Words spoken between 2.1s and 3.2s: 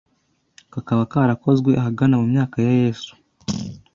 mumyaka ya yesu